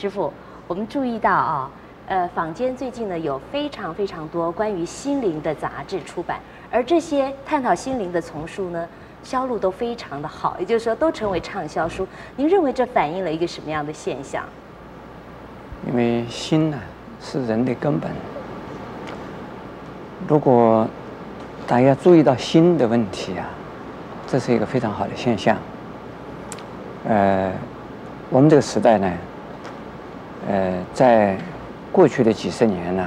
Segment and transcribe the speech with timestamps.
[0.00, 0.32] 师傅，
[0.66, 1.70] 我们注意到啊，
[2.06, 6.40] 呃，坊间最近呢有非常非常多关于心灵的杂志出版，
[6.70, 8.88] 而这些探讨心灵的丛书呢，
[9.22, 12.08] 销路都非常的好，也就是说都成为畅销书。
[12.36, 14.42] 您认为这反映了一个什么样的现象？
[15.86, 16.78] 因为心呢
[17.20, 18.10] 是人的根本，
[20.26, 20.88] 如果
[21.66, 23.46] 大家注意到心的问题啊，
[24.26, 25.58] 这是一个非常好的现象。
[27.06, 27.52] 呃，
[28.30, 29.12] 我们这个时代呢。
[30.48, 31.36] 呃，在
[31.92, 33.06] 过去的几十年呢，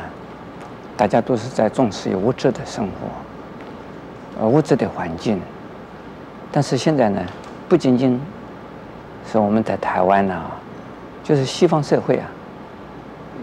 [0.96, 5.42] 大家都是在重视物质的生活，呃，物质的环境。
[6.52, 7.22] 但是现在呢，
[7.68, 8.22] 不仅仅
[9.30, 10.44] 是我们在台湾呢，
[11.24, 12.30] 就是西方社会啊，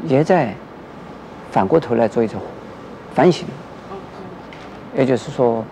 [0.05, 0.55] 也在
[1.51, 2.41] 反过头来做一种
[3.13, 3.47] 反省。
[4.97, 5.65] 也就是说，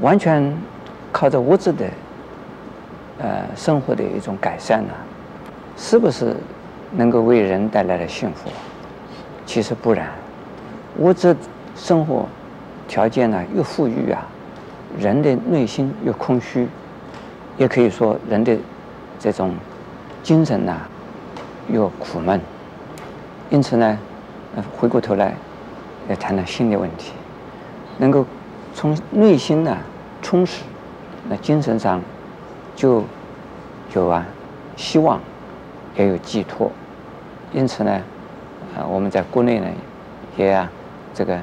[0.00, 0.56] 完全
[1.10, 1.86] 靠着物质的
[3.18, 4.92] 呃生活的一种改善呢，
[5.76, 6.36] 是不是？
[6.92, 8.50] 能够为人带来的幸福，
[9.46, 10.10] 其实不然。
[10.98, 11.36] 物质
[11.76, 12.26] 生活
[12.88, 14.26] 条件呢越富裕啊，
[14.98, 16.66] 人的内心越空虚，
[17.56, 18.58] 也可以说人的
[19.20, 19.54] 这种
[20.22, 20.80] 精神呐
[21.68, 22.40] 越苦闷。
[23.50, 23.98] 因此呢，
[24.76, 25.34] 回过头来
[26.08, 27.12] 要谈谈心的问题，
[27.98, 28.26] 能够
[28.74, 29.78] 从内心呢
[30.22, 30.64] 充实，
[31.28, 32.02] 那精神上
[32.74, 33.04] 就
[33.94, 34.26] 有啊
[34.76, 35.20] 希望。
[35.96, 36.70] 也有寄托，
[37.52, 38.00] 因此呢，
[38.76, 39.66] 呃，我们在国内呢，
[40.36, 40.70] 也啊，
[41.12, 41.36] 这个，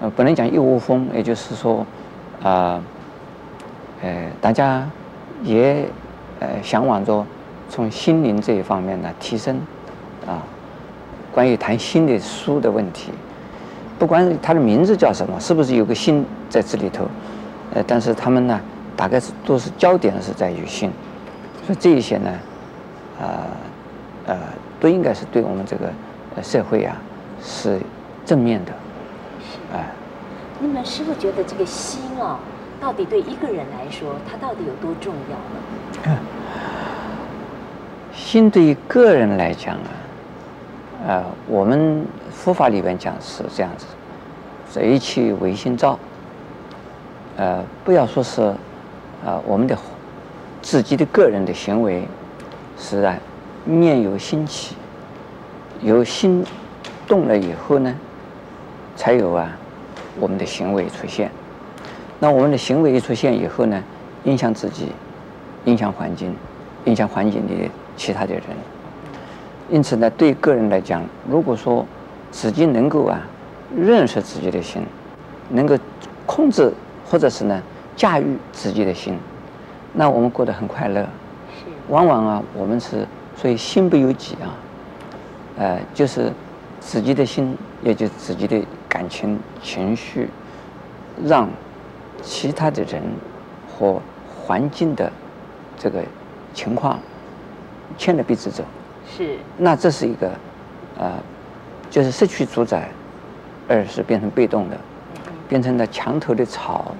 [0.00, 1.84] 呃，不能讲一窝蜂，也就是说，
[2.42, 2.80] 啊，
[4.00, 4.88] 呃，大家
[5.42, 5.84] 也
[6.38, 7.26] 呃向往着
[7.68, 9.60] 从心灵这一方面呢提升，
[10.26, 10.42] 啊，
[11.32, 13.10] 关于谈心的书的问题，
[13.98, 17.04] 不管它的名字叫什么，是不是有个心在这里头，
[17.74, 18.60] 呃，但是他们呢，
[18.96, 20.88] 大概是都是焦点是在于心，
[21.66, 22.30] 所以这一些呢，
[23.20, 23.42] 啊。
[24.28, 24.36] 呃，
[24.80, 25.90] 都应该是对我们这个
[26.36, 26.96] 呃社会啊
[27.42, 27.78] 是
[28.24, 28.72] 正面的。
[29.40, 29.58] 是。
[29.76, 29.86] 哎，
[30.60, 32.38] 那么师傅觉得这个心啊，
[32.80, 35.58] 到底对一个人来说，它到底有多重要呢？
[36.06, 36.16] 嗯，
[38.12, 39.90] 心对于个人来讲啊，
[41.06, 43.70] 呃，我们佛法里边讲是这样
[44.70, 45.98] 子：一切唯心造。
[47.36, 48.42] 呃，不要说是，
[49.24, 49.76] 呃，我们的
[50.60, 52.06] 自己的个人的行为
[52.76, 53.16] 是啊。
[53.68, 54.74] 念由心起，
[55.82, 56.42] 由心
[57.06, 57.94] 动了以后呢，
[58.96, 59.50] 才有啊
[60.18, 61.30] 我们的行为出现。
[62.18, 63.82] 那我们的行为一出现以后呢，
[64.24, 64.86] 影响自己，
[65.66, 66.34] 影响环境，
[66.86, 68.42] 影响环境里其他的人。
[69.68, 71.84] 因此呢，对个人来讲，如果说
[72.30, 73.20] 自己能够啊
[73.76, 74.82] 认识自己的心，
[75.50, 75.76] 能够
[76.24, 76.72] 控制
[77.04, 77.62] 或者是呢
[77.94, 79.18] 驾驭自己的心，
[79.92, 81.06] 那我们过得很快乐。
[81.90, 83.06] 往往啊，我们是。
[83.40, 84.50] 所以心不由己啊，
[85.58, 86.32] 呃，就是
[86.80, 90.28] 自己的心，也就是自己的感情情绪，
[91.24, 91.48] 让
[92.20, 93.00] 其他的人
[93.68, 95.12] 和环境的
[95.78, 96.02] 这个
[96.52, 96.98] 情况
[97.96, 98.64] 牵着鼻子走。
[99.16, 99.36] 是。
[99.56, 100.32] 那这是一个，
[100.98, 101.12] 呃，
[101.88, 102.88] 就是失去主宰，
[103.68, 104.76] 而是变成被动的，
[105.48, 106.92] 变成了墙头的草，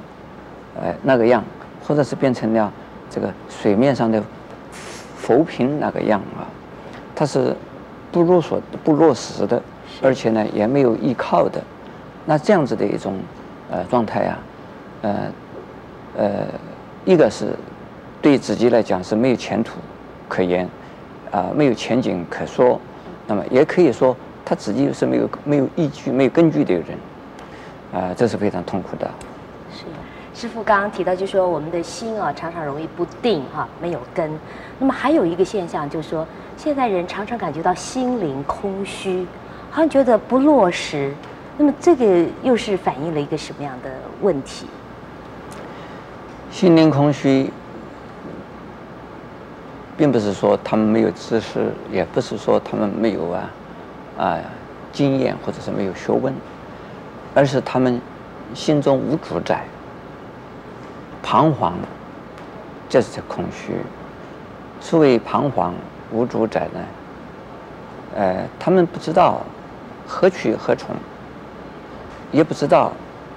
[0.80, 1.42] 呃，那个样，
[1.84, 2.72] 或者是变成了
[3.10, 4.22] 这个水面上的。
[5.28, 6.48] 浮萍那个样啊，
[7.14, 7.54] 它是
[8.10, 9.62] 不落所不落实的，
[10.00, 11.60] 而且呢也没有依靠的，
[12.24, 13.18] 那这样子的一种
[13.70, 14.38] 呃状态啊，
[15.02, 15.32] 呃
[16.16, 16.30] 呃，
[17.04, 17.54] 一个是
[18.22, 19.72] 对自己来讲是没有前途
[20.30, 20.64] 可言，
[21.30, 22.80] 啊、呃、没有前景可说，
[23.26, 24.16] 那么也可以说
[24.46, 26.84] 他自己是没有没有依据没有根据的人，
[27.92, 29.06] 啊、呃、这是非常痛苦的。
[30.38, 34.30] 师父刚刚提到，就说我们的心啊，常常容易不定哈、没有根。
[34.78, 36.24] 那么还有一个现象，就是说
[36.56, 39.26] 现在人常常感觉到心灵空虚，
[39.68, 41.12] 好像觉得不落实。
[41.56, 43.90] 那么这个又是反映了一个什么样的
[44.22, 44.66] 问题？
[46.52, 47.50] 心灵空虚，
[49.96, 53.50] 并不是说他们没有知识，也不是说他们没有啊
[54.16, 54.38] 啊
[54.92, 56.32] 经验，或者是没有学问，
[57.34, 58.00] 而是他们
[58.54, 59.64] 心中无主宰。
[61.30, 61.74] 彷徨，
[62.88, 63.74] 这是空虚。
[64.80, 65.74] 所谓彷徨
[66.10, 66.80] 无主宰呢，
[68.16, 69.42] 呃，他们不知道
[70.06, 70.96] 何去何从，
[72.32, 72.90] 也不知道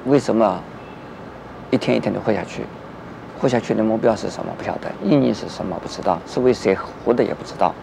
[0.06, 0.58] 为什么
[1.70, 2.64] 一天一天的活下去，
[3.38, 6.74] 活下去的目标是什么不晓得，意义是什么不知道，是为谁
[7.04, 7.76] 活的也不知道。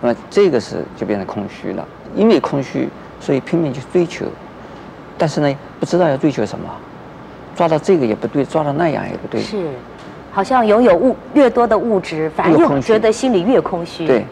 [0.00, 2.88] 那么这个是就变成空虚了，因为空虚，
[3.20, 4.24] 所以拼命去追求，
[5.18, 6.64] 但是呢，不知道要追求什么。
[7.60, 9.38] 抓到这个也不对，抓到那样也不对。
[9.42, 9.68] 是，
[10.32, 14.06] 好像拥有物越多的物质，反而又觉得心里越空虚。
[14.06, 14.24] 对，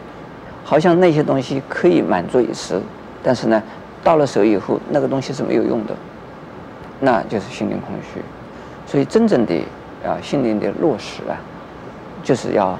[0.63, 2.81] 好像那些东西可以满足一时，
[3.21, 3.61] 但是呢，
[4.03, 5.95] 到了手以后，那个东西是没有用的，
[6.99, 8.19] 那就是心灵空虚。
[8.87, 9.53] 所以真正的
[10.03, 11.37] 啊，心灵的落实啊，
[12.23, 12.75] 就是要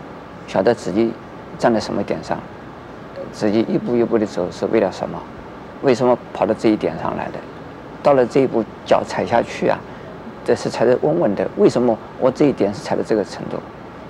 [0.48, 1.12] 晓得自己
[1.60, 2.40] 站在什么点上，
[3.31, 5.22] 自己一步一步的走是为了什么？
[5.84, 7.34] 为什么跑到这一点上来的？
[8.01, 9.78] 到了这一步脚踩下去啊，
[10.50, 11.48] 这是踩得稳稳的。
[11.57, 13.57] 为什么我这一点是踩到这个程度？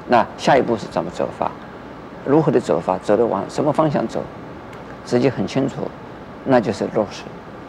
[0.08, 1.52] 那下一步是怎么走法？
[2.26, 2.98] 如何的走法？
[3.00, 4.22] 走的往什么方向走？
[5.04, 5.82] 自己很清楚，
[6.46, 7.24] 那就是落实，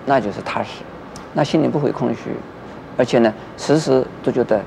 [0.06, 0.82] 那就是踏实，
[1.32, 2.30] 那心里不会空虚，
[2.96, 4.60] 而且呢，时时都觉得，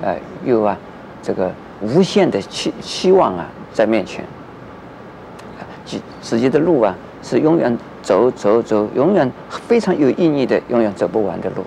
[0.00, 0.16] 呃，
[0.46, 0.74] 有啊，
[1.22, 1.52] 这个
[1.82, 3.44] 无限的期希望啊
[3.74, 4.24] 在面前，
[5.84, 11.62] 自自己的路啊是永远走走走，永远非常有意义的，永远走不完的路，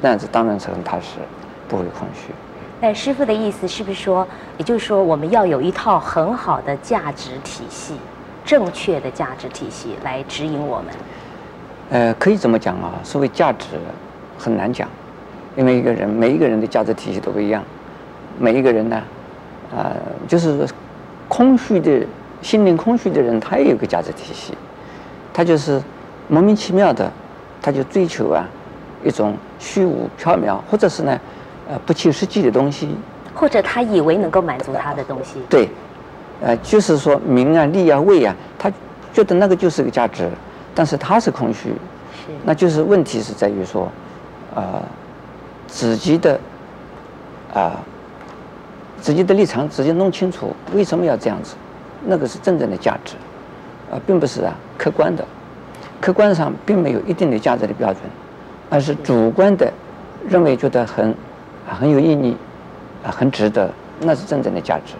[0.00, 1.18] 那样子当然是很踏实，
[1.68, 2.32] 不会空虚。
[2.80, 4.26] 但师傅的意思是不是说，
[4.58, 7.94] 也就是说，我们要有一套很好的价值体系，
[8.44, 10.86] 正确的价值体系来指引我们？
[11.90, 12.94] 呃，可以这么讲啊。
[13.04, 13.66] 所谓价值，
[14.36, 14.88] 很难讲，
[15.56, 17.62] 因为一个人每一个人的价值体系都不一样。
[18.38, 18.96] 每一个人呢，
[19.70, 19.96] 啊、呃，
[20.26, 20.66] 就是说
[21.28, 22.04] 空虚的
[22.40, 24.54] 心灵空虚的人，他也有个价值体系，
[25.32, 25.80] 他就是
[26.28, 27.08] 莫名其妙的，
[27.60, 28.44] 他就追求啊
[29.04, 31.18] 一种虚无缥缈，或者是呢。
[31.70, 32.88] 呃，不切实际的东西，
[33.32, 35.68] 或者他以为能够满足他的东西，对，
[36.40, 38.70] 呃，就是说名啊、利啊、位啊，他
[39.12, 40.28] 觉得那个就是个价值，
[40.74, 41.68] 但是他是空虚，
[42.26, 43.88] 是，那就是问题是在于说，
[44.56, 44.82] 呃，
[45.68, 46.34] 自己的
[47.54, 47.72] 啊、呃，
[49.00, 51.54] 自己的立场直接弄清楚为什么要这样子，
[52.04, 53.14] 那个是真正的价值，
[53.88, 55.24] 啊、呃，并不是啊客观的，
[56.00, 58.02] 客观上并没有一定的价值的标准，
[58.72, 59.72] 而是主观的
[60.28, 61.14] 认为觉得很。
[61.64, 62.36] 很有意义，
[63.04, 63.70] 啊，很值得，
[64.00, 64.94] 那是真正的价值。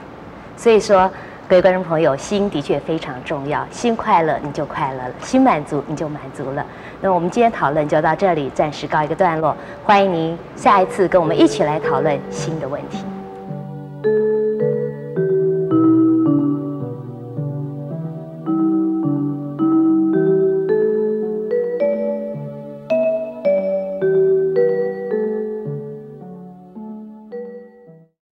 [0.56, 1.10] 所以说，
[1.48, 6.64] 各位观众朋友，心的确非常重要，心快乐你就快乐了，心满足你就满足了。
[7.00, 9.54] 那我们今天讨论就到这里，暂时告一个段落。
[9.84, 13.04] 欢迎您下一次跟我们一起来讨论新的问题。